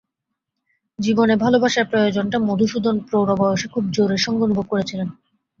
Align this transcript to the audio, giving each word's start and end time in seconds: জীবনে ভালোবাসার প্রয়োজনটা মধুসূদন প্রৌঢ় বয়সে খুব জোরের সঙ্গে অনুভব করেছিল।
জীবনে 0.99 1.35
ভালোবাসার 1.35 1.85
প্রয়োজনটা 1.85 2.37
মধুসূদন 2.39 2.95
প্রৌঢ় 2.99 3.33
বয়সে 3.37 3.67
খুব 3.67 3.83
জোরের 3.91 4.21
সঙ্গে 4.21 4.41
অনুভব 4.43 4.65
করেছিল। 4.67 4.99